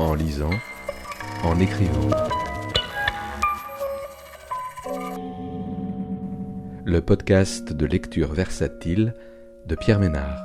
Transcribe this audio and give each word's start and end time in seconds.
en 0.00 0.14
lisant, 0.14 0.50
en 1.44 1.60
écrivant. 1.60 2.08
Le 6.84 7.00
podcast 7.00 7.72
de 7.72 7.84
lecture 7.86 8.32
versatile 8.32 9.14
de 9.66 9.74
Pierre 9.74 10.00
Ménard. 10.00 10.42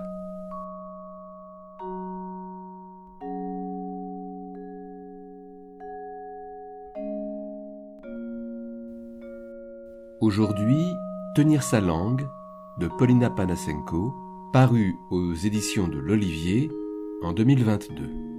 Aujourd'hui, 10.19 10.83
Tenir 11.35 11.63
sa 11.63 11.81
langue 11.81 12.25
de 12.79 12.87
Paulina 12.87 13.29
Panasenko, 13.29 14.13
paru 14.53 14.95
aux 15.11 15.33
éditions 15.33 15.87
de 15.87 15.97
l'Olivier 15.97 16.69
en 17.23 17.33
2022. 17.33 18.34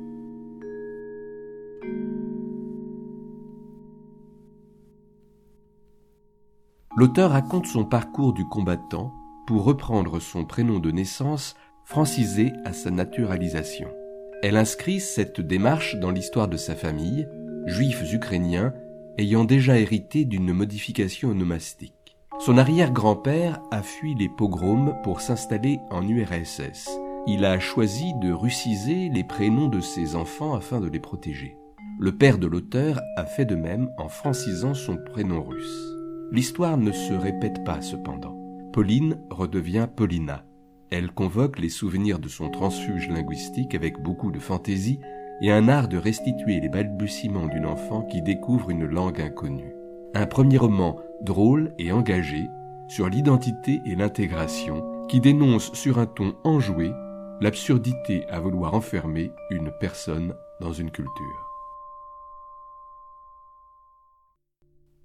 L'auteur 6.96 7.32
raconte 7.32 7.66
son 7.66 7.84
parcours 7.84 8.32
du 8.32 8.46
combattant 8.46 9.12
pour 9.46 9.64
reprendre 9.64 10.18
son 10.18 10.46
prénom 10.46 10.78
de 10.78 10.91
naissance 10.91 11.55
francisé 11.84 12.55
à 12.64 12.72
sa 12.72 12.91
naturalisation. 12.91 13.88
Elle 14.42 14.56
inscrit 14.56 15.00
cette 15.00 15.42
démarche 15.42 15.96
dans 15.96 16.10
l'histoire 16.10 16.48
de 16.48 16.56
sa 16.56 16.74
famille, 16.74 17.28
juifs 17.66 18.02
ukrainiens 18.14 18.72
ayant 19.19 19.45
déjà 19.45 19.78
hérité 19.78 20.24
d'une 20.24 20.55
modification 20.55 21.28
onomastique. 21.28 22.16
Son 22.38 22.56
arrière-grand-père 22.56 23.60
a 23.70 23.83
fui 23.83 24.14
les 24.14 24.30
pogroms 24.30 24.94
pour 25.05 25.20
s'installer 25.20 25.78
en 25.91 26.06
URSS. 26.06 26.88
Il 27.27 27.44
a 27.44 27.60
choisi 27.60 28.14
de 28.22 28.33
russiser 28.33 29.10
les 29.10 29.24
prénoms 29.24 29.69
de 29.69 29.80
ses 29.80 30.16
enfants 30.16 30.55
afin 30.55 30.80
de 30.80 30.89
les 30.89 31.00
protéger. 31.00 31.58
Le 31.98 32.17
père 32.17 32.39
de 32.39 32.47
l'auteur 32.47 33.02
a 33.19 33.27
fait 33.27 33.44
de 33.44 33.55
même 33.55 33.91
en 33.98 34.08
francisant 34.08 34.72
son 34.72 34.97
prénom 34.97 35.42
russe. 35.42 35.95
L'histoire 36.32 36.77
ne 36.77 36.91
se 36.91 37.14
répète 37.14 37.64
pas 37.64 37.80
cependant. 37.80 38.36
Pauline 38.72 39.19
redevient 39.30 39.86
Paulina. 39.94 40.44
Elle 40.91 41.12
convoque 41.12 41.58
les 41.58 41.68
souvenirs 41.68 42.18
de 42.18 42.28
son 42.28 42.50
transfuge 42.50 43.08
linguistique 43.08 43.74
avec 43.74 44.00
beaucoup 44.02 44.30
de 44.33 44.38
fantaisie 44.38 44.98
et 45.41 45.52
un 45.52 45.68
art 45.68 45.88
de 45.88 45.98
restituer 45.98 46.60
les 46.60 46.68
balbutiements 46.68 47.46
d'une 47.46 47.66
enfant 47.66 48.02
qui 48.02 48.22
découvre 48.22 48.70
une 48.70 48.86
langue 48.86 49.20
inconnue. 49.20 49.74
Un 50.14 50.27
premier 50.27 50.58
roman 50.58 50.98
drôle 51.22 51.72
et 51.78 51.92
engagé 51.92 52.48
sur 52.88 53.08
l'identité 53.08 53.80
et 53.84 53.94
l'intégration 53.94 55.06
qui 55.08 55.20
dénonce 55.20 55.72
sur 55.74 55.98
un 55.98 56.06
ton 56.06 56.34
enjoué 56.44 56.90
l'absurdité 57.40 58.27
à 58.28 58.40
vouloir 58.40 58.74
enfermer 58.74 59.30
une 59.50 59.70
personne 59.78 60.34
dans 60.61 60.72
une 60.72 60.90
culture. 60.90 61.50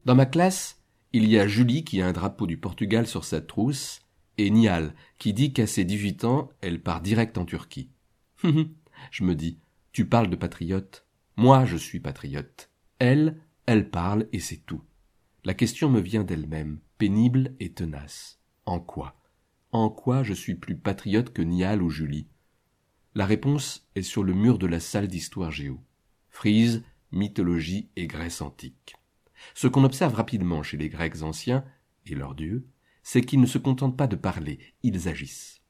Dans 0.06 0.16
ma 0.16 0.26
classe, 0.26 0.81
il 1.14 1.28
y 1.28 1.38
a 1.38 1.48
Julie 1.48 1.84
qui 1.84 2.02
a 2.02 2.08
un 2.08 2.14
drapeau 2.14 2.48
du 2.48 2.58
Portugal 2.58 3.06
sur 3.06 3.26
sa 3.26 3.42
trousse, 3.42 4.02
et 4.38 4.50
Nial 4.50 4.96
qui 5.18 5.34
dit 5.34 5.54
qu'à 5.54 5.68
ses 5.68 5.84
dix-huit 5.84 6.24
ans, 6.24 6.50
elle 6.62 6.82
part 6.82 7.02
direct 7.02 7.38
en 7.38 7.46
Turquie. 7.46 7.90
je 8.44 9.24
me 9.24 9.36
dis, 9.36 9.60
tu 9.92 10.06
parles 10.06 10.30
de 10.30 10.36
patriote. 10.36 11.06
Moi, 11.36 11.66
je 11.66 11.78
suis 11.78 12.00
patriote. 12.00 12.70
Elle, 13.00 13.42
elle 13.66 13.90
parle 13.90 14.28
et 14.32 14.40
c'est 14.40 14.66
tout. 14.66 14.82
La 15.44 15.54
question 15.54 15.90
me 15.90 16.00
vient 16.00 16.24
d'elle-même, 16.24 16.80
pénible 16.98 17.56
et 17.60 17.72
tenace. 17.72 18.40
En 18.66 18.80
quoi? 18.80 19.20
En 19.72 19.90
quoi 19.90 20.24
je 20.24 20.34
suis 20.34 20.56
plus 20.56 20.78
patriote 20.78 21.34
que 21.34 21.42
Nial 21.42 21.82
ou 21.82 21.90
Julie? 21.90 22.28
La 23.16 23.26
réponse 23.26 23.88
est 23.96 24.02
sur 24.04 24.24
le 24.24 24.34
mur 24.34 24.58
de 24.58 24.68
la 24.68 24.80
salle 24.80 25.08
d'histoire 25.08 25.52
géo. 25.52 25.82
Frise, 26.30 26.84
mythologie 27.12 27.90
et 27.96 28.08
Grèce 28.08 28.42
antique. 28.42 28.96
Ce 29.54 29.68
qu'on 29.68 29.84
observe 29.84 30.14
rapidement 30.14 30.64
chez 30.64 30.78
les 30.78 30.90
Grecs 30.90 31.22
anciens 31.22 31.64
et 32.06 32.16
leurs 32.16 32.36
dieux, 32.36 32.68
c'est 33.04 33.22
qu'ils 33.22 33.42
ne 33.42 33.46
se 33.46 33.58
contentent 33.58 33.98
pas 33.98 34.08
de 34.08 34.16
parler, 34.16 34.60
ils 34.84 35.08
agissent. 35.08 35.62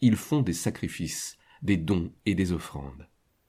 Ils 0.00 0.16
font 0.16 0.42
des 0.42 0.52
sacrifices, 0.52 1.38
des 1.62 1.76
dons 1.76 2.12
et 2.26 2.34
des 2.34 2.52
offrandes. 2.52 3.08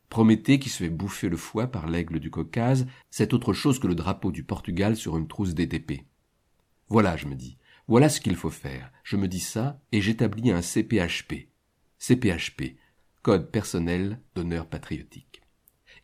Prométhée 0.09 0.59
qui 0.59 0.69
se 0.69 0.84
fait 0.84 0.89
bouffer 0.89 1.29
le 1.29 1.38
foie 1.38 1.67
par 1.67 1.88
l'aigle 1.88 2.19
du 2.19 2.29
Caucase, 2.29 2.85
c'est 3.09 3.34
autre 3.34 3.53
chose 3.53 3.79
que 3.79 3.88
le 3.88 3.95
drapeau 3.95 4.31
du 4.31 4.44
Portugal 4.44 4.95
sur 4.95 5.17
une 5.17 5.28
trousse 5.28 5.56
d'ETP. 5.56 6.05
Voilà, 6.88 7.17
je 7.17 7.25
me 7.25 7.35
dis, 7.35 7.57
voilà 7.88 8.09
ce 8.09 8.22
qu'il 8.22 8.35
faut 8.35 8.51
faire. 8.51 8.91
Je 9.03 9.17
me 9.17 9.28
dis 9.28 9.40
ça 9.40 9.81
et 9.91 10.01
j'établis 10.01 10.51
un 10.51 10.61
CPHP. 10.61 11.50
CPHP, 11.97 12.78
Code 13.23 13.50
personnel 13.50 14.22
d'honneur 14.35 14.67
patriotique. 14.67 15.41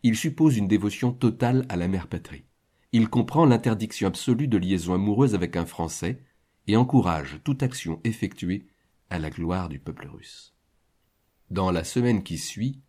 Il 0.02 0.16
suppose 0.16 0.56
une 0.56 0.68
dévotion 0.68 1.12
totale 1.12 1.66
à 1.68 1.76
la 1.76 1.86
mère 1.86 2.08
patrie 2.08 2.46
il 2.92 3.08
comprend 3.08 3.44
l'interdiction 3.44 4.08
absolue 4.08 4.48
de 4.48 4.58
liaison 4.58 4.94
amoureuse 4.94 5.34
avec 5.34 5.56
un 5.56 5.66
Français 5.66 6.22
et 6.66 6.76
encourage 6.76 7.40
toute 7.44 7.62
action 7.62 8.00
effectuée 8.04 8.66
à 9.10 9.18
la 9.18 9.30
gloire 9.30 9.68
du 9.68 9.78
peuple 9.78 10.08
russe. 10.08 10.54
Dans 11.50 11.70
la 11.70 11.84
semaine 11.84 12.22
qui 12.22 12.38
suit, 12.38 12.80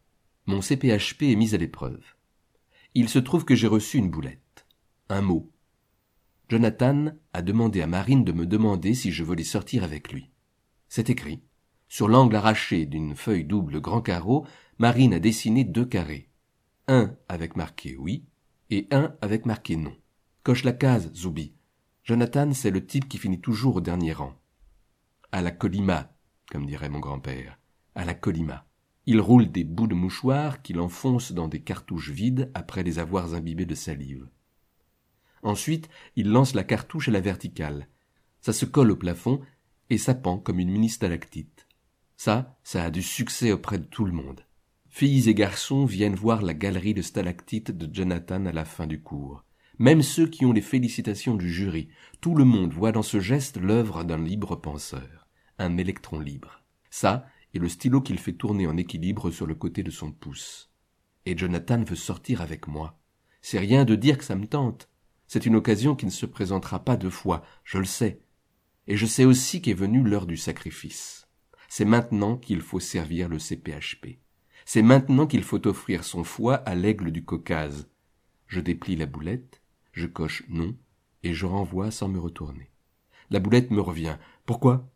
mon 0.46 0.62
CPHP 0.62 1.24
est 1.24 1.36
mis 1.36 1.54
à 1.54 1.58
l'épreuve. 1.58 2.04
Il 2.94 3.10
se 3.10 3.20
trouve 3.20 3.46
que 3.46 3.56
j'ai 3.56 3.68
reçu 3.68 3.98
une 3.98 4.10
boulette, 4.10 4.66
un 5.10 5.22
mot. 5.22 5.52
Jonathan 6.50 7.14
a 7.34 7.42
demandé 7.42 7.82
à 7.82 7.88
Marine 7.88 8.24
de 8.24 8.32
me 8.32 8.46
demander 8.46 8.94
si 8.94 9.12
je 9.12 9.24
voulais 9.24 9.44
sortir 9.44 9.84
avec 9.84 10.12
lui. 10.12 10.32
C'est 10.90 11.10
écrit. 11.10 11.44
Sur 11.88 12.08
l'angle 12.08 12.36
arraché 12.36 12.86
d'une 12.86 13.16
feuille 13.16 13.46
double 13.46 13.82
grand 13.82 14.02
carreau, 14.02 14.46
Marine 14.78 15.14
a 15.14 15.20
dessiné 15.20 15.64
deux 15.64 15.86
carrés. 15.86 16.30
Un 16.88 17.16
avec 17.30 17.56
marqué 17.56 17.96
oui 17.98 18.26
et 18.72 18.88
un 18.90 19.16
avec 19.22 19.46
marqué 19.46 19.76
non. 19.76 19.96
Coche 20.44 20.64
la 20.64 20.72
case, 20.72 21.14
Zoubi. 21.14 21.54
Jonathan, 22.04 22.52
c'est 22.54 22.72
le 22.72 22.86
type 22.86 23.08
qui 23.08 23.20
finit 23.20 23.42
toujours 23.42 23.76
au 23.76 23.82
dernier 23.82 24.14
rang. 24.14 24.34
À 25.32 25.42
la 25.42 25.52
colima, 25.52 26.16
comme 26.50 26.66
dirait 26.66 26.90
mon 26.90 27.00
grand-père. 27.00 27.60
À 27.94 28.06
la 28.06 28.16
colima. 28.16 28.66
Il 29.06 29.20
roule 29.20 29.52
des 29.52 29.64
bouts 29.64 29.88
de 29.88 29.94
mouchoir 29.94 30.62
qu'il 30.62 30.80
enfonce 30.80 31.34
dans 31.34 31.48
des 31.48 31.62
cartouches 31.62 32.10
vides 32.10 32.50
après 32.54 32.84
les 32.84 32.98
avoir 32.98 33.34
imbibés 33.34 33.66
de 33.66 33.76
salive. 33.76 34.30
Ensuite, 35.44 35.90
il 36.16 36.30
lance 36.30 36.54
la 36.54 36.64
cartouche 36.64 37.10
à 37.10 37.12
la 37.12 37.20
verticale. 37.20 37.88
Ça 38.42 38.54
se 38.54 38.66
colle 38.66 38.92
au 38.92 38.96
plafond 38.96 39.42
et 39.90 39.98
ça 39.98 40.16
pend 40.16 40.38
comme 40.38 40.60
une 40.60 40.72
mini 40.72 40.90
stalactite. 40.90 41.68
Ça, 42.16 42.58
ça 42.64 42.86
a 42.86 42.92
du 42.92 43.04
succès 43.04 43.52
auprès 43.52 43.80
de 43.80 43.84
tout 43.84 44.06
le 44.06 44.14
monde. 44.14 44.46
Filles 44.94 45.30
et 45.30 45.34
garçons 45.34 45.86
viennent 45.86 46.16
voir 46.16 46.42
la 46.42 46.54
galerie 46.54 46.94
de 46.94 47.02
stalactites 47.02 47.72
de 47.72 47.92
Jonathan 47.92 48.46
à 48.46 48.52
la 48.52 48.66
fin 48.66 48.88
du 48.88 49.02
cours. 49.02 49.46
Même 49.80 50.02
ceux 50.02 50.28
qui 50.28 50.46
ont 50.46 50.52
les 50.52 50.62
félicitations 50.62 51.36
du 51.36 51.50
jury, 51.50 51.88
tout 52.20 52.36
le 52.36 52.44
monde 52.44 52.74
voit 52.74 52.92
dans 52.92 53.02
ce 53.02 53.22
geste 53.22 53.56
l'œuvre 53.56 54.04
d'un 54.04 54.22
libre 54.22 54.58
penseur, 54.58 55.30
un 55.58 55.78
électron 55.78 56.20
libre. 56.20 56.66
Ça 56.90 57.26
est 57.56 57.60
le 57.60 57.70
stylo 57.70 58.02
qu'il 58.02 58.20
fait 58.20 58.34
tourner 58.34 58.68
en 58.68 58.76
équilibre 58.76 59.32
sur 59.32 59.48
le 59.48 59.56
côté 59.56 59.82
de 59.82 59.92
son 59.92 60.12
pouce. 60.12 60.70
Et 61.26 61.38
Jonathan 61.38 61.82
veut 61.84 61.96
sortir 61.96 62.42
avec 62.42 62.68
moi. 62.68 63.00
C'est 63.42 63.60
rien 63.60 63.86
de 63.86 63.96
dire 63.96 64.18
que 64.18 64.26
ça 64.26 64.36
me 64.36 64.46
tente. 64.46 64.90
C'est 65.26 65.46
une 65.46 65.56
occasion 65.56 65.96
qui 65.96 66.06
ne 66.06 66.12
se 66.12 66.26
présentera 66.26 66.84
pas 66.84 66.98
deux 66.98 67.10
fois, 67.10 67.44
je 67.64 67.78
le 67.78 67.86
sais. 67.86 68.20
Et 68.88 68.98
je 68.98 69.06
sais 69.06 69.26
aussi 69.26 69.62
qu'est 69.62 69.74
venue 69.74 70.04
l'heure 70.04 70.28
du 70.28 70.36
sacrifice. 70.36 71.30
C'est 71.70 71.86
maintenant 71.86 72.36
qu'il 72.36 72.60
faut 72.60 72.82
servir 72.82 73.30
le 73.30 73.40
CPHP. 73.40 74.20
C'est 74.74 74.84
maintenant 74.84 75.28
qu'il 75.28 75.44
faut 75.44 75.68
offrir 75.68 76.06
son 76.06 76.24
foie 76.24 76.56
à 76.56 76.76
l'aigle 76.76 77.12
du 77.12 77.26
Caucase. 77.26 77.90
Je 78.48 78.62
déplie 78.62 78.96
la 78.96 79.06
boulette, 79.06 79.62
je 79.92 80.08
coche 80.08 80.44
non, 80.48 80.78
et 81.24 81.34
je 81.34 81.46
renvoie 81.46 81.92
sans 81.92 82.08
me 82.08 82.22
retourner. 82.22 82.72
La 83.32 83.42
boulette 83.42 83.70
me 83.70 83.82
revient. 83.82 84.16
Pourquoi? 84.46 84.90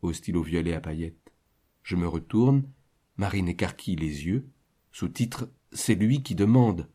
Au 0.00 0.12
violet 0.42 0.72
à 0.72 0.80
paillettes. 0.80 1.34
Je 1.82 1.94
me 1.94 2.08
retourne, 2.08 2.70
Marine 3.18 3.50
écarquille 3.50 3.96
les 3.96 4.24
yeux. 4.24 4.48
Sous-titre 4.92 5.50
C'est 5.72 5.94
lui 5.94 6.22
qui 6.22 6.34
demande. 6.34 6.88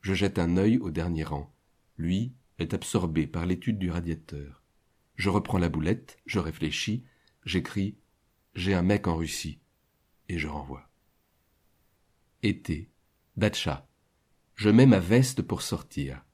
Je 0.00 0.14
jette 0.14 0.40
un 0.40 0.56
œil 0.56 0.78
au 0.78 0.90
dernier 0.90 1.22
rang. 1.22 1.54
Lui 1.96 2.32
est 2.58 2.74
absorbé 2.74 3.28
par 3.28 3.46
l'étude 3.46 3.78
du 3.78 3.88
radiateur. 3.88 4.64
Je 5.14 5.30
reprends 5.30 5.58
la 5.58 5.68
boulette, 5.68 6.18
je 6.26 6.40
réfléchis, 6.40 7.04
j'écris 7.44 7.94
J'ai 8.56 8.74
un 8.74 8.82
mec 8.82 9.06
en 9.06 9.14
Russie, 9.14 9.60
et 10.28 10.38
je 10.38 10.48
renvoie. 10.48 10.88
Été. 12.46 12.92
Datcha. 13.36 13.88
Je 14.54 14.70
mets 14.70 14.86
ma 14.86 15.00
veste 15.00 15.42
pour 15.42 15.62
sortir. 15.62 16.24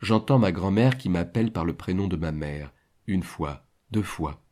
J'entends 0.00 0.40
ma 0.40 0.50
grand-mère 0.50 0.98
qui 0.98 1.08
m'appelle 1.08 1.52
par 1.52 1.64
le 1.64 1.76
prénom 1.76 2.08
de 2.08 2.16
ma 2.16 2.32
mère, 2.32 2.72
une 3.06 3.22
fois, 3.22 3.68
deux 3.92 4.02
fois. 4.02 4.42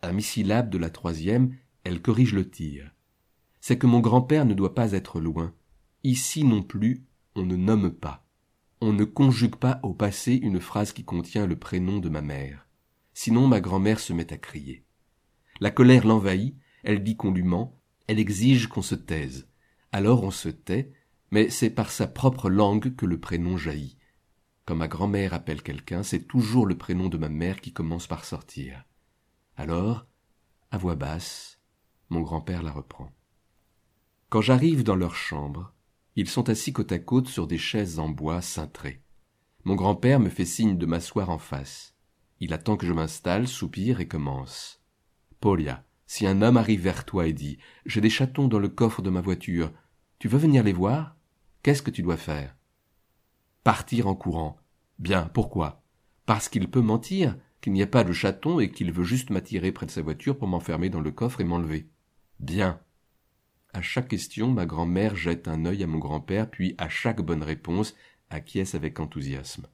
À 0.00 0.14
mi-syllabe 0.14 0.70
de 0.70 0.78
la 0.78 0.88
troisième, 0.88 1.54
elle 1.84 2.00
corrige 2.00 2.32
le 2.32 2.48
tir. 2.48 2.90
C'est 3.60 3.76
que 3.76 3.86
mon 3.86 4.00
grand-père 4.00 4.46
ne 4.46 4.54
doit 4.54 4.74
pas 4.74 4.92
être 4.92 5.20
loin. 5.20 5.52
Ici 6.04 6.42
non 6.42 6.62
plus, 6.62 7.04
on 7.34 7.44
ne 7.44 7.56
nomme 7.56 7.90
pas. 7.90 8.26
On 8.80 8.94
ne 8.94 9.04
conjugue 9.04 9.56
pas 9.56 9.78
au 9.82 9.92
passé 9.92 10.36
une 10.36 10.58
phrase 10.58 10.94
qui 10.94 11.04
contient 11.04 11.46
le 11.46 11.56
prénom 11.56 11.98
de 11.98 12.08
ma 12.08 12.22
mère. 12.22 12.66
Sinon 13.12 13.46
ma 13.46 13.60
grand-mère 13.60 14.00
se 14.00 14.14
met 14.14 14.32
à 14.32 14.38
crier. 14.38 14.86
La 15.60 15.70
colère 15.70 16.06
l'envahit, 16.06 16.56
elle 16.82 17.04
dit 17.04 17.18
qu'on 17.18 17.30
lui 17.30 17.42
ment, 17.42 17.78
elle 18.06 18.18
exige 18.18 18.68
qu'on 18.68 18.80
se 18.80 18.94
taise. 18.94 19.51
Alors 19.92 20.24
on 20.24 20.30
se 20.30 20.48
tait, 20.48 20.92
mais 21.30 21.50
c'est 21.50 21.70
par 21.70 21.90
sa 21.90 22.06
propre 22.06 22.50
langue 22.50 22.96
que 22.96 23.06
le 23.06 23.20
prénom 23.20 23.56
jaillit. 23.56 23.98
Quand 24.64 24.74
ma 24.74 24.88
grand-mère 24.88 25.34
appelle 25.34 25.62
quelqu'un, 25.62 26.02
c'est 26.02 26.26
toujours 26.26 26.66
le 26.66 26.78
prénom 26.78 27.08
de 27.08 27.18
ma 27.18 27.28
mère 27.28 27.60
qui 27.60 27.72
commence 27.72 28.06
par 28.06 28.24
sortir. 28.24 28.84
Alors, 29.56 30.06
à 30.70 30.78
voix 30.78 30.94
basse, 30.94 31.60
mon 32.08 32.20
grand-père 32.20 32.62
la 32.62 32.72
reprend. 32.72 33.12
Quand 34.28 34.40
j'arrive 34.40 34.82
dans 34.82 34.96
leur 34.96 35.14
chambre, 35.14 35.74
ils 36.16 36.28
sont 36.28 36.48
assis 36.48 36.72
côte 36.72 36.92
à 36.92 36.98
côte 36.98 37.28
sur 37.28 37.46
des 37.46 37.58
chaises 37.58 37.98
en 37.98 38.08
bois 38.08 38.40
cintrées. 38.40 39.02
Mon 39.64 39.74
grand-père 39.74 40.20
me 40.20 40.28
fait 40.28 40.44
signe 40.44 40.78
de 40.78 40.86
m'asseoir 40.86 41.30
en 41.30 41.38
face. 41.38 41.94
Il 42.40 42.52
attend 42.52 42.76
que 42.76 42.86
je 42.86 42.92
m'installe, 42.92 43.46
soupire 43.46 44.00
et 44.00 44.08
commence. 44.08 44.82
Polia, 45.40 45.84
si 46.06 46.26
un 46.26 46.42
homme 46.42 46.56
arrive 46.56 46.82
vers 46.82 47.04
toi 47.04 47.26
et 47.26 47.32
dit 47.32 47.58
J'ai 47.86 48.00
des 48.00 48.10
chatons 48.10 48.48
dans 48.48 48.58
le 48.58 48.68
coffre 48.68 49.02
de 49.02 49.10
ma 49.10 49.20
voiture, 49.20 49.72
tu 50.22 50.28
veux 50.28 50.38
venir 50.38 50.62
les 50.62 50.72
voir? 50.72 51.16
Qu'est-ce 51.64 51.82
que 51.82 51.90
tu 51.90 52.00
dois 52.00 52.16
faire? 52.16 52.54
Partir 53.64 54.06
en 54.06 54.14
courant. 54.14 54.56
Bien, 55.00 55.28
pourquoi? 55.34 55.82
Parce 56.26 56.48
qu'il 56.48 56.70
peut 56.70 56.80
mentir, 56.80 57.36
qu'il 57.60 57.72
n'y 57.72 57.82
a 57.82 57.88
pas 57.88 58.04
de 58.04 58.12
chaton 58.12 58.60
et 58.60 58.70
qu'il 58.70 58.92
veut 58.92 59.02
juste 59.02 59.30
m'attirer 59.30 59.72
près 59.72 59.86
de 59.86 59.90
sa 59.90 60.00
voiture 60.00 60.38
pour 60.38 60.46
m'enfermer 60.46 60.90
dans 60.90 61.00
le 61.00 61.10
coffre 61.10 61.40
et 61.40 61.44
m'enlever. 61.44 61.88
Bien, 62.38 62.78
à 63.72 63.82
chaque 63.82 64.06
question, 64.06 64.52
ma 64.52 64.64
grand-mère 64.64 65.16
jette 65.16 65.48
un 65.48 65.64
œil 65.64 65.82
à 65.82 65.88
mon 65.88 65.98
grand-père, 65.98 66.48
puis 66.48 66.76
à 66.78 66.88
chaque 66.88 67.20
bonne 67.20 67.42
réponse, 67.42 67.96
acquiesce 68.30 68.76
avec 68.76 69.00
enthousiasme. 69.00 69.66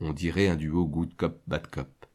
On 0.00 0.12
dirait 0.12 0.46
un 0.46 0.54
duo 0.54 0.86
good 0.86 1.16
cop, 1.16 1.42
bad 1.48 1.66
cop. 1.66 2.06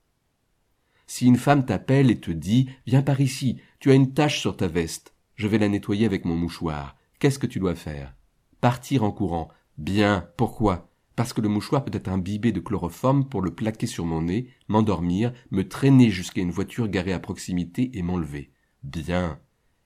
Si 1.06 1.26
une 1.26 1.36
femme 1.36 1.66
t'appelle 1.66 2.12
et 2.12 2.22
te 2.22 2.32
dit 2.32 2.70
Viens 2.88 3.04
par 3.04 3.20
ici, 3.20 3.60
tu 3.82 3.92
as 3.92 3.96
une 3.96 4.14
tache 4.14 4.40
sur 4.40 4.56
ta 4.56 4.70
veste, 4.70 5.14
je 5.36 5.50
vais 5.50 5.58
la 5.58 5.68
nettoyer 5.68 6.06
avec 6.06 6.24
mon 6.24 6.38
mouchoir, 6.38 6.96
qu'est-ce 7.24 7.40
que 7.40 7.48
tu 7.48 7.60
dois 7.60 7.74
faire? 7.74 8.14
Partir 8.60 9.02
en 9.06 9.12
courant. 9.14 9.48
Bien, 9.78 10.28
pourquoi? 10.36 10.90
Parce 11.16 11.32
que 11.32 11.40
le 11.40 11.48
mouchoir 11.48 11.86
peut 11.86 11.96
être 11.96 12.10
imbibé 12.10 12.52
de 12.52 12.60
chloroforme 12.60 13.30
pour 13.30 13.42
le 13.42 13.56
plaquer 13.56 13.88
sur 13.88 14.06
mon 14.06 14.24
nez, 14.24 14.50
m'endormir, 14.68 15.32
me 15.50 15.66
traîner 15.66 16.10
jusqu'à 16.10 16.42
une 16.42 16.52
voiture 16.52 16.90
garée 16.90 17.14
à 17.14 17.22
proximité 17.22 17.98
et 17.98 18.02
m'enlever. 18.02 18.52
Bien. 18.84 19.40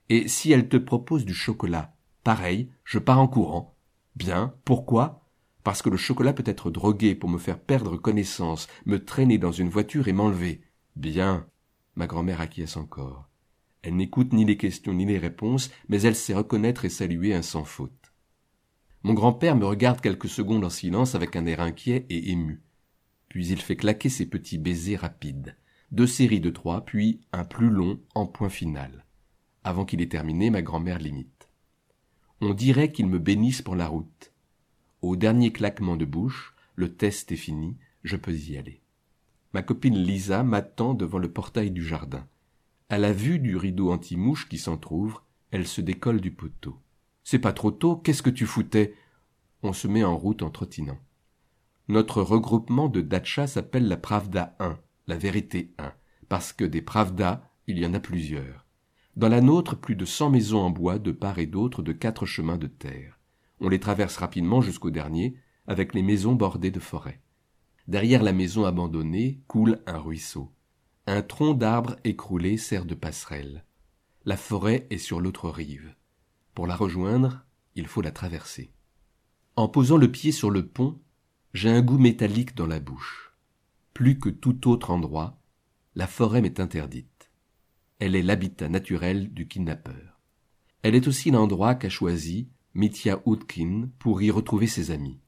Et 0.10 0.28
si 0.28 0.51
elle 0.51 0.68
te 0.68 0.78
propose 0.78 1.25
du 1.25 1.36
chocolat, 1.36 1.94
pareil, 2.24 2.72
je 2.84 2.98
pars 2.98 3.19
en 3.19 3.28
courant. 3.28 3.78
Bien, 4.16 4.56
pourquoi? 4.66 5.24
Parce 5.63 5.83
que 5.83 5.92
le 5.92 5.98
chocolat 5.98 6.33
peut 6.33 6.42
être 6.44 6.72
drogué 6.72 7.13
pour 7.13 7.30
me 7.30 7.38
faire 7.38 7.60
perdre 7.60 7.98
connaissance, 7.98 8.68
me 8.88 9.06
traîner 9.06 9.38
dans 9.38 9.51
une 9.51 9.69
voiture 9.69 10.07
et 10.07 10.13
m'enlever. 10.13 10.63
Bien. 10.95 11.45
Ma 11.94 12.07
grand-mère 12.07 12.42
acquiesce 12.42 12.78
encore. 12.78 13.30
Elle 13.88 13.95
n'écoute 13.95 14.34
ni 14.34 14.44
les 14.44 14.57
questions 14.57 14.94
ni 14.94 15.06
les 15.06 15.18
réponses, 15.18 15.72
mais 15.88 16.01
elle 16.01 16.18
sait 16.18 16.34
reconnaître 16.34 16.84
et 16.84 16.89
saluer 16.89 17.34
un 17.34 17.42
sans 17.42 17.63
faute. 17.63 18.12
Mon 19.04 19.13
grand-père 19.13 19.56
me 19.56 19.66
regarde 19.66 20.01
quelques 20.01 20.28
secondes 20.28 20.66
en 20.66 20.69
silence 20.69 21.16
avec 21.16 21.38
un 21.38 21.45
air 21.45 21.62
inquiet 21.62 22.06
et 22.10 22.31
ému. 22.31 22.62
Puis 23.30 23.48
il 23.48 23.62
fait 23.62 23.78
claquer 23.78 24.10
ses 24.10 24.25
petits 24.25 24.57
baisers 24.57 25.00
rapides. 25.00 25.56
Deux 25.92 26.06
séries 26.06 26.42
de 26.42 26.50
trois, 26.50 26.84
puis 26.84 27.22
un 27.31 27.45
plus 27.45 27.69
long 27.69 28.01
en 28.13 28.25
point 28.25 28.50
final. 28.50 29.06
Avant 29.63 29.86
qu'il 29.86 30.01
ait 30.01 30.10
terminé, 30.10 30.50
ma 30.50 30.62
grand-mère 30.62 31.00
limite. 31.00 31.48
On 32.42 32.54
dirait 32.54 32.92
qu'il 32.92 33.07
me 33.07 33.19
bénisse 33.19 33.62
pour 33.62 33.78
la 33.78 33.88
route. 33.88 34.33
Au 35.01 35.16
dernier 35.16 35.54
claquement 35.54 35.95
de 35.95 36.04
bouche, 36.04 36.54
le 36.75 36.94
test 36.94 37.31
est 37.31 37.38
fini, 37.38 37.78
je 38.04 38.18
peux 38.18 38.36
y 38.36 38.57
aller. 38.57 38.81
Ma 39.54 39.62
copine 39.62 39.98
Lisa 39.98 40.44
m'attend 40.44 40.94
devant 40.94 41.19
le 41.19 41.31
portail 41.31 41.72
du 41.72 41.86
jardin. 41.86 42.28
À 42.89 42.98
la 42.98 43.12
vue 43.12 43.39
du 43.39 43.57
rideau 43.57 43.92
anti-mouche 43.92 44.48
qui 44.48 44.57
s'entr'ouvre, 44.57 45.25
elle 45.51 45.68
se 45.68 45.81
décolle 45.81 46.22
du 46.22 46.31
poteau. 46.31 46.80
C'est 47.25 47.38
pas 47.38 47.51
trop 47.51 47.72
tôt, 47.72 47.98
qu'est-ce 47.98 48.24
que 48.24 48.30
tu 48.30 48.45
foutais? 48.45 48.95
On 49.62 49.74
se 49.74 49.89
met 49.89 50.06
en 50.06 50.18
route 50.18 50.42
en 50.42 50.50
trottinant. 50.50 50.98
Notre 51.89 52.22
regroupement 52.22 52.88
de 52.88 53.01
Dacha 53.01 53.45
s'appelle 53.45 53.89
la 53.89 53.98
Pravda 53.98 54.56
1, 54.60 54.80
la 55.07 55.18
vérité 55.18 55.74
1, 55.78 55.92
parce 56.30 56.54
que 56.54 56.63
des 56.63 56.81
Pravda, 56.81 57.51
il 57.68 57.78
y 57.78 57.86
en 57.86 57.94
a 57.94 58.00
plusieurs. 58.00 58.66
Dans 59.18 59.28
la 59.28 59.42
nôtre, 59.42 59.75
plus 59.75 59.98
de 59.98 60.06
cent 60.06 60.30
maisons 60.30 60.62
en 60.62 60.69
bois 60.69 60.98
de 60.98 61.12
part 61.12 61.40
et 61.40 61.45
d'autre 61.45 61.81
de 61.81 61.92
quatre 61.92 62.25
chemins 62.25 62.57
de 62.57 62.68
terre. 62.68 63.19
On 63.60 63.68
les 63.68 63.81
traverse 63.81 64.16
rapidement 64.16 64.62
jusqu'au 64.62 64.92
dernier, 64.92 65.36
avec 65.68 65.94
les 65.94 66.04
maisons 66.04 66.36
bordées 66.36 66.72
de 66.72 66.80
forêts. 66.80 67.19
Derrière 67.88 68.24
la 68.24 68.31
maison 68.31 68.63
abandonnée 68.63 69.42
coule 69.48 69.81
un 69.88 69.98
ruisseau. 69.98 70.54
Un 71.09 71.21
tronc 71.21 71.54
d'arbre 71.54 71.95
écroulé 72.04 72.57
sert 72.57 72.83
de 72.83 72.94
passerelle. 72.94 73.63
La 74.25 74.36
forêt 74.36 74.88
est 74.89 74.98
sur 74.98 75.21
l'autre 75.21 75.50
rive. 75.50 75.95
Pour 76.54 76.68
la 76.68 76.75
rejoindre, 76.75 77.45
il 77.75 77.88
faut 77.88 78.01
la 78.01 78.12
traverser. 78.12 78.74
En 79.56 79.69
posant 79.69 79.95
le 79.95 80.12
pied 80.12 80.33
sur 80.33 80.51
le 80.51 80.68
pont, 80.68 81.00
j'ai 81.54 81.69
un 81.69 81.81
goût 81.81 81.98
métallique 81.98 82.56
dans 82.56 82.68
la 82.68 82.81
bouche. 82.81 83.33
Plus 83.94 84.19
que 84.19 84.27
tout 84.27 84.69
autre 84.69 84.92
endroit, 84.92 85.39
la 85.95 86.07
forêt 86.07 86.42
m'est 86.42 86.59
interdite. 86.59 87.31
Elle 88.00 88.13
est 88.13 88.21
l'habitat 88.21 88.68
naturel 88.68 89.33
du 89.33 89.48
kidnappeur. 89.48 90.19
Elle 90.81 90.94
est 90.94 91.07
aussi 91.07 91.31
l'endroit 91.31 91.75
qu'a 91.75 91.89
choisi 91.89 92.50
Mitya 92.74 93.21
Utkin 93.25 93.92
pour 93.98 94.21
y 94.21 94.30
retrouver 94.30 94.68
ses 94.68 94.92
amis. 94.92 95.21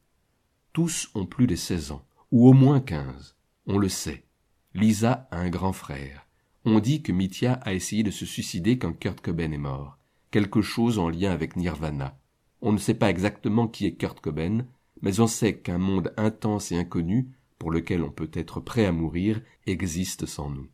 Tous 0.74 1.10
ont 1.14 1.24
plus 1.24 1.46
de 1.46 1.56
seize 1.56 1.90
ans, 1.90 2.06
ou 2.30 2.46
au 2.46 2.52
moins 2.52 2.80
quinze. 2.80 3.34
On 3.64 3.78
le 3.78 3.88
sait. 3.88 4.26
Lisa 4.72 5.26
a 5.32 5.38
un 5.38 5.50
grand 5.50 5.72
frère. 5.72 6.26
On 6.64 6.78
dit 6.78 7.02
que 7.02 7.10
Mitya 7.10 7.54
a 7.54 7.72
essayé 7.74 8.04
de 8.04 8.12
se 8.12 8.24
suicider 8.24 8.78
quand 8.78 8.92
Kurt 8.92 9.20
Cobain 9.20 9.50
est 9.50 9.58
mort. 9.58 9.98
Quelque 10.30 10.62
chose 10.62 11.00
en 11.00 11.08
lien 11.08 11.32
avec 11.32 11.56
Nirvana. 11.56 12.16
On 12.62 12.70
ne 12.70 12.78
sait 12.78 12.94
pas 12.94 13.10
exactement 13.10 13.66
qui 13.66 13.86
est 13.86 13.96
Kurt 13.96 14.20
Cobain, 14.20 14.66
mais 15.02 15.18
on 15.18 15.26
sait 15.26 15.58
qu'un 15.58 15.78
monde 15.78 16.12
intense 16.16 16.70
et 16.70 16.76
inconnu, 16.76 17.30
pour 17.58 17.72
lequel 17.72 18.02
on 18.02 18.12
peut 18.12 18.30
être 18.32 18.60
prêt 18.60 18.86
à 18.86 18.92
mourir, 18.92 19.40
existe 19.66 20.26
sans 20.26 20.50
nous. 20.50 20.68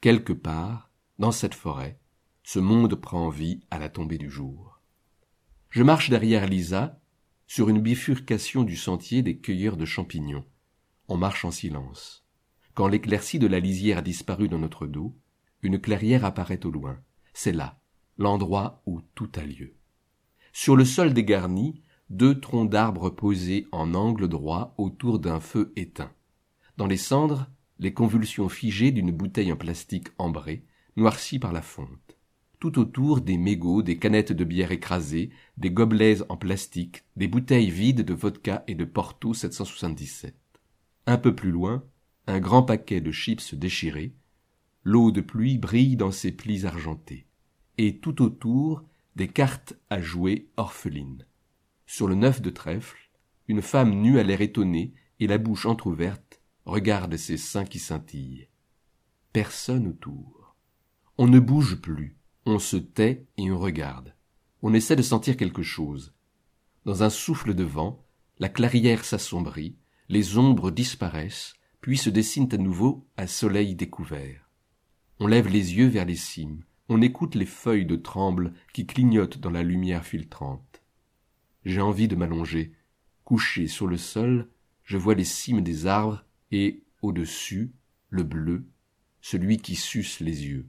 Quelque 0.00 0.32
part, 0.32 0.90
dans 1.18 1.32
cette 1.32 1.54
forêt, 1.54 1.98
ce 2.44 2.60
monde 2.60 2.94
prend 2.94 3.28
vie 3.28 3.60
à 3.70 3.78
la 3.78 3.90
tombée 3.90 4.18
du 4.18 4.30
jour. 4.30 4.80
Je 5.68 5.82
marche 5.82 6.08
derrière 6.08 6.46
Lisa, 6.46 6.98
sur 7.46 7.68
une 7.68 7.80
bifurcation 7.82 8.62
du 8.62 8.76
sentier 8.76 9.22
des 9.22 9.36
cueilleurs 9.36 9.76
de 9.76 9.84
champignons. 9.84 10.46
On 11.08 11.18
marche 11.18 11.44
en 11.44 11.50
silence. 11.50 12.27
Quand 12.78 12.86
l'éclaircie 12.86 13.40
de 13.40 13.48
la 13.48 13.58
lisière 13.58 13.98
a 13.98 14.02
disparu 14.02 14.46
dans 14.46 14.60
notre 14.60 14.86
dos, 14.86 15.12
une 15.62 15.80
clairière 15.80 16.24
apparaît 16.24 16.64
au 16.64 16.70
loin. 16.70 16.96
C'est 17.34 17.50
là, 17.50 17.80
l'endroit 18.18 18.84
où 18.86 19.00
tout 19.16 19.28
a 19.34 19.40
lieu. 19.40 19.74
Sur 20.52 20.76
le 20.76 20.84
sol 20.84 21.12
dégarni, 21.12 21.82
deux 22.08 22.38
troncs 22.38 22.70
d'arbres 22.70 23.10
posés 23.10 23.66
en 23.72 23.94
angle 23.94 24.28
droit 24.28 24.76
autour 24.78 25.18
d'un 25.18 25.40
feu 25.40 25.72
éteint. 25.74 26.12
Dans 26.76 26.86
les 26.86 26.96
cendres, 26.96 27.50
les 27.80 27.92
convulsions 27.92 28.48
figées 28.48 28.92
d'une 28.92 29.10
bouteille 29.10 29.50
en 29.50 29.56
plastique 29.56 30.10
ambré, 30.16 30.64
noirci 30.94 31.40
par 31.40 31.52
la 31.52 31.62
fonte. 31.62 32.16
Tout 32.60 32.78
autour 32.78 33.22
des 33.22 33.38
mégots, 33.38 33.82
des 33.82 33.98
canettes 33.98 34.32
de 34.32 34.44
bière 34.44 34.70
écrasées, 34.70 35.30
des 35.56 35.72
gobelets 35.72 36.22
en 36.28 36.36
plastique, 36.36 37.02
des 37.16 37.26
bouteilles 37.26 37.70
vides 37.70 38.02
de 38.02 38.14
vodka 38.14 38.62
et 38.68 38.76
de 38.76 38.84
Porto 38.84 39.34
777. 39.34 40.36
Un 41.06 41.18
peu 41.18 41.34
plus 41.34 41.50
loin, 41.50 41.82
un 42.28 42.40
grand 42.40 42.62
paquet 42.62 43.00
de 43.00 43.10
chips 43.10 43.54
déchirés. 43.54 44.14
L'eau 44.84 45.10
de 45.10 45.22
pluie 45.22 45.56
brille 45.56 45.96
dans 45.96 46.10
ses 46.10 46.30
plis 46.30 46.66
argentés. 46.66 47.26
Et 47.78 47.98
tout 47.98 48.22
autour, 48.22 48.84
des 49.16 49.28
cartes 49.28 49.74
à 49.88 50.02
jouer 50.02 50.50
orphelines. 50.58 51.26
Sur 51.86 52.06
le 52.06 52.14
neuf 52.14 52.42
de 52.42 52.50
trèfle, 52.50 53.10
une 53.48 53.62
femme 53.62 53.94
nue 53.94 54.18
à 54.18 54.22
l'air 54.22 54.42
étonné 54.42 54.92
et 55.20 55.26
la 55.26 55.38
bouche 55.38 55.64
entr'ouverte 55.64 56.42
regarde 56.66 57.16
ses 57.16 57.38
seins 57.38 57.64
qui 57.64 57.78
scintillent. 57.78 58.48
Personne 59.32 59.88
autour. 59.88 60.54
On 61.16 61.26
ne 61.26 61.40
bouge 61.40 61.76
plus, 61.76 62.18
on 62.44 62.58
se 62.58 62.76
tait 62.76 63.26
et 63.38 63.50
on 63.50 63.58
regarde. 63.58 64.14
On 64.60 64.74
essaie 64.74 64.96
de 64.96 65.02
sentir 65.02 65.38
quelque 65.38 65.62
chose. 65.62 66.12
Dans 66.84 67.02
un 67.02 67.10
souffle 67.10 67.54
de 67.54 67.64
vent, 67.64 68.04
la 68.38 68.50
clairière 68.50 69.06
s'assombrit, 69.06 69.76
les 70.10 70.36
ombres 70.36 70.70
disparaissent, 70.70 71.54
puis 71.80 71.96
se 71.96 72.10
dessinent 72.10 72.48
à 72.52 72.58
nouveau 72.58 73.06
à 73.16 73.26
soleil 73.26 73.74
découvert. 73.74 74.48
On 75.20 75.26
lève 75.26 75.48
les 75.48 75.76
yeux 75.76 75.88
vers 75.88 76.04
les 76.04 76.16
cimes, 76.16 76.62
on 76.88 77.02
écoute 77.02 77.34
les 77.34 77.46
feuilles 77.46 77.86
de 77.86 77.96
tremble 77.96 78.54
qui 78.72 78.86
clignotent 78.86 79.38
dans 79.38 79.50
la 79.50 79.62
lumière 79.62 80.04
filtrante. 80.04 80.82
J'ai 81.64 81.80
envie 81.80 82.08
de 82.08 82.16
m'allonger. 82.16 82.72
Couché 83.24 83.66
sur 83.66 83.86
le 83.86 83.98
sol, 83.98 84.48
je 84.84 84.96
vois 84.96 85.14
les 85.14 85.24
cimes 85.24 85.60
des 85.60 85.86
arbres 85.86 86.24
et, 86.50 86.82
au-dessus, 87.02 87.72
le 88.08 88.22
bleu, 88.22 88.66
celui 89.20 89.58
qui 89.58 89.74
suce 89.74 90.20
les 90.20 90.46
yeux. 90.46 90.66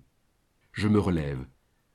Je 0.74 0.90
me 0.90 1.00
relève. 1.00 1.46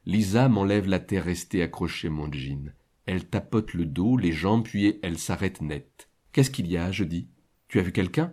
Lisa 0.06 0.48
m'enlève 0.48 0.88
la 0.88 1.00
terre 1.00 1.24
restée 1.24 1.62
accrochée 1.62 2.08
à 2.08 2.10
mon 2.10 2.32
jean. 2.32 2.72
Elle 3.04 3.26
tapote 3.26 3.74
le 3.74 3.84
dos, 3.84 4.16
les 4.16 4.32
jambes, 4.32 4.64
puis 4.64 4.98
elle 5.02 5.18
s'arrête 5.18 5.60
net. 5.60 6.08
Qu'est-ce 6.32 6.50
qu'il 6.50 6.66
y 6.66 6.78
a 6.78 6.90
je 6.90 7.04
dis? 7.04 7.28
Tu 7.68 7.78
as 7.78 7.82
vu 7.82 7.92
quelqu'un? 7.92 8.32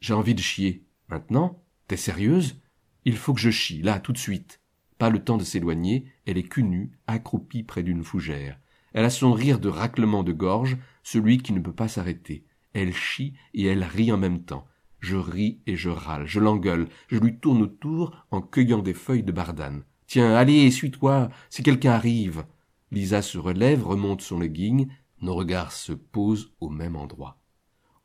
J'ai 0.00 0.14
envie 0.14 0.34
de 0.34 0.40
chier. 0.40 0.84
Maintenant 1.08 1.62
T'es 1.88 1.96
sérieuse? 1.96 2.60
Il 3.04 3.16
faut 3.16 3.32
que 3.32 3.40
je 3.40 3.50
chie, 3.50 3.82
là, 3.82 4.00
tout 4.00 4.12
de 4.12 4.18
suite. 4.18 4.60
Pas 4.98 5.10
le 5.10 5.22
temps 5.22 5.36
de 5.36 5.44
s'éloigner, 5.44 6.06
elle 6.26 6.38
est 6.38 6.48
cul 6.48 6.64
nue, 6.64 6.98
accroupie 7.06 7.62
près 7.62 7.82
d'une 7.82 8.02
fougère. 8.02 8.58
Elle 8.92 9.04
a 9.04 9.10
son 9.10 9.32
rire 9.32 9.60
de 9.60 9.68
raclement 9.68 10.22
de 10.22 10.32
gorge, 10.32 10.76
celui 11.02 11.38
qui 11.38 11.52
ne 11.52 11.60
peut 11.60 11.72
pas 11.72 11.86
s'arrêter. 11.86 12.44
Elle 12.72 12.92
chie 12.92 13.34
et 13.54 13.64
elle 13.66 13.84
rit 13.84 14.10
en 14.10 14.16
même 14.16 14.42
temps. 14.42 14.66
Je 15.00 15.16
ris 15.16 15.60
et 15.66 15.76
je 15.76 15.90
râle, 15.90 16.26
je 16.26 16.40
l'engueule, 16.40 16.88
je 17.08 17.18
lui 17.18 17.36
tourne 17.36 17.62
autour 17.62 18.26
en 18.30 18.40
cueillant 18.40 18.80
des 18.80 18.94
feuilles 18.94 19.22
de 19.22 19.32
bardane. 19.32 19.84
Tiens, 20.06 20.34
allez, 20.34 20.70
suis-toi, 20.70 21.28
si 21.50 21.62
quelqu'un 21.62 21.92
arrive. 21.92 22.44
Lisa 22.90 23.22
se 23.22 23.38
relève, 23.38 23.86
remonte 23.86 24.22
son 24.22 24.40
legging, 24.40 24.88
nos 25.20 25.34
regards 25.34 25.72
se 25.72 25.92
posent 25.92 26.52
au 26.60 26.70
même 26.70 26.96
endroit. 26.96 27.38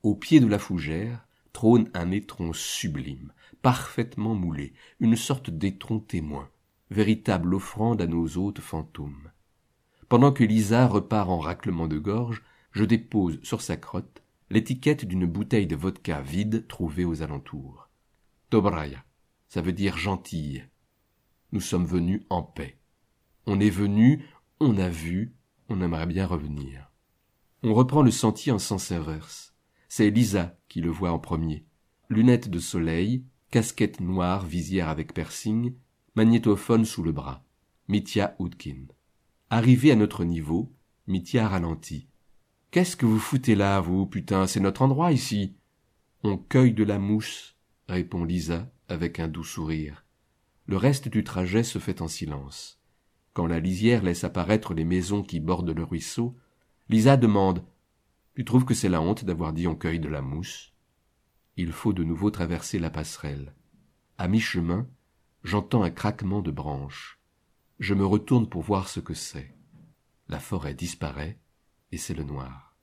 Au 0.04 0.16
pied 0.16 0.40
de 0.40 0.48
la 0.48 0.60
fougère 0.60 1.26
trône 1.54 1.90
un 1.94 2.12
étron 2.12 2.54
sublime, 2.54 3.34
parfaitement 3.62 4.36
moulé, 4.36 4.74
une 5.00 5.16
sorte 5.16 5.50
d'étron 5.50 6.00
témoin, 6.00 6.50
véritable 6.90 7.54
offrande 7.54 8.02
à 8.02 8.08
nos 8.08 8.38
hôtes 8.38 8.62
fantômes. 8.62 9.32
Pendant 10.10 10.32
que 10.32 10.44
Lisa 10.44 10.88
repart 10.88 11.30
en 11.30 11.40
raclement 11.40 11.88
de 11.88 11.98
gorge, 11.98 12.44
je 12.72 12.84
dépose 12.84 13.40
sur 13.44 13.62
sa 13.62 13.78
crotte 13.78 14.22
l'étiquette 14.50 15.06
d'une 15.06 15.26
bouteille 15.26 15.68
de 15.68 15.76
vodka 15.76 16.22
vide 16.22 16.68
trouvée 16.68 17.06
aux 17.06 17.22
alentours. 17.22 17.90
Dobraya, 18.50 19.04
ça 19.48 19.62
veut 19.62 19.72
dire 19.72 19.98
gentille. 19.98 20.66
Nous 21.54 21.62
sommes 21.62 21.86
venus 21.86 22.24
en 22.30 22.44
paix. 22.44 22.78
On 23.46 23.60
est 23.60 23.70
venu, 23.70 24.26
on 24.60 24.78
a 24.78 24.90
vu, 24.90 25.34
on 25.70 25.82
aimerait 25.82 26.06
bien 26.06 26.28
revenir. 26.28 26.92
On 27.64 27.74
reprend 27.74 28.02
le 28.02 28.12
sentier 28.12 28.52
en 28.52 28.60
sens 28.60 28.92
inverse. 28.92 29.51
C'est 29.94 30.10
Lisa 30.10 30.58
qui 30.70 30.80
le 30.80 30.90
voit 30.90 31.12
en 31.12 31.20
premier. 31.20 31.66
Lunettes 32.08 32.50
de 32.50 32.60
soleil, 32.60 33.26
casquette 33.50 34.00
noire, 34.00 34.46
visière 34.46 34.88
avec 34.88 35.14
piercing, 35.14 35.76
magnétophone 36.16 36.86
sous 36.86 37.04
le 37.04 37.12
bras. 37.12 37.44
Mitya 37.90 38.38
Udkin. 38.40 38.86
Arrivé 39.50 39.92
à 39.92 39.98
notre 39.98 40.24
niveau, 40.24 40.72
Mitya 41.08 41.46
ralentit. 41.46 42.08
Qu'est-ce 42.72 42.96
que 42.96 43.06
vous 43.06 43.20
foutez 43.20 43.54
là, 43.54 43.82
vous, 43.82 44.06
putain, 44.06 44.48
c'est 44.48 44.62
notre 44.62 44.82
endroit 44.84 45.12
ici. 45.12 45.58
On 46.24 46.38
cueille 46.38 46.74
de 46.74 46.86
la 46.86 46.98
mousse, 46.98 47.58
répond 47.90 48.24
Lisa 48.24 48.72
avec 48.88 49.20
un 49.20 49.28
doux 49.28 49.44
sourire. 49.44 50.06
Le 50.68 50.78
reste 50.78 51.10
du 51.10 51.26
trajet 51.26 51.64
se 51.64 51.80
fait 51.80 52.02
en 52.02 52.08
silence. 52.08 52.80
Quand 53.34 53.46
la 53.46 53.60
lisière 53.60 54.04
laisse 54.04 54.24
apparaître 54.24 54.74
les 54.74 54.86
maisons 54.86 55.22
qui 55.22 55.42
bordent 55.42 55.76
le 55.76 55.84
ruisseau, 55.84 56.38
Lisa 56.88 57.18
demande 57.18 57.66
Tu 58.34 58.46
trouves 58.46 58.64
que 58.64 58.74
c'est 58.74 58.88
la 58.88 59.02
honte 59.02 59.26
d'avoir 59.26 59.52
dit 59.52 59.68
on 59.68 59.76
cueille 59.76 60.00
de 60.00 60.08
la 60.08 60.22
mousse? 60.22 60.74
Il 61.58 61.74
faut 61.74 61.92
de 61.92 62.06
nouveau 62.06 62.32
traverser 62.32 62.80
la 62.80 62.90
passerelle. 62.90 63.54
À 64.18 64.30
mi-chemin, 64.30 64.88
j'entends 65.44 65.84
un 65.84 65.90
craquement 65.90 66.42
de 66.42 66.50
branches. 66.50 67.20
Je 67.80 67.94
me 67.94 68.06
retourne 68.06 68.48
pour 68.48 68.62
voir 68.62 68.88
ce 68.88 69.02
que 69.02 69.14
c'est. 69.14 69.54
La 70.30 70.40
forêt 70.40 70.74
disparaît 70.74 71.40
et 71.92 71.98
c'est 71.98 72.14
le 72.14 72.24
noir. 72.24 72.78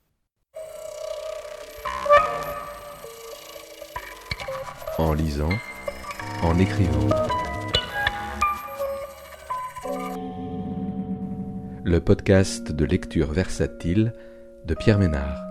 En 4.98 5.14
lisant, 5.14 5.56
en 6.42 6.58
écrivant. 6.58 7.08
Le 11.84 12.00
podcast 12.00 12.70
de 12.70 12.84
lecture 12.84 13.32
versatile 13.32 14.12
de 14.68 14.74
Pierre 14.74 14.98
Ménard. 14.98 15.47